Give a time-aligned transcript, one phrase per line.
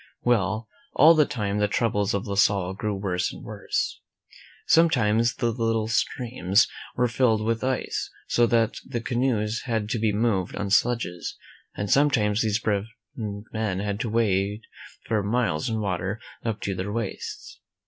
[0.23, 4.01] Well, all the time the troubles of La Salle grew worse and worse.
[4.65, 10.11] Sometimes the little streams were filled with ice, so that the canoes had to be
[10.11, 11.37] moved on sledges,
[11.75, 12.85] and sometimes these brave
[13.15, 14.63] men had to wade
[15.05, 17.59] for miles in water up to their waists.